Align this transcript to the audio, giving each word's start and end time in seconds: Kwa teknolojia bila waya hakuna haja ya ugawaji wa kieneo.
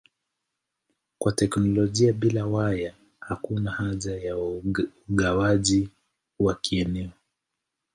Kwa 1.19 1.31
teknolojia 1.31 2.13
bila 2.13 2.45
waya 2.45 2.93
hakuna 3.19 3.71
haja 3.71 4.15
ya 4.17 4.37
ugawaji 5.09 5.89
wa 6.39 6.55
kieneo. 6.55 7.11